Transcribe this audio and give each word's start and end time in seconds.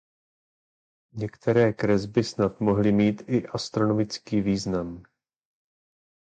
Některé 1.11 1.73
kresby 1.73 2.23
snad 2.23 2.59
mohly 2.59 2.91
mít 2.91 3.21
i 3.29 3.47
astronomický 3.47 4.41
význam. 4.41 5.03